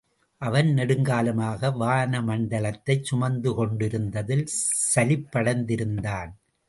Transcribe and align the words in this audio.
அவன் 0.41 0.67
நெடுங்காலமாக 0.67 1.77
வான 1.77 2.21
மண்டலத்தைச் 2.21 3.05
சுமந்துகொண்டிருந்ததில் 3.11 4.45
சலிப்படைந்திருந்தான். 4.95 6.31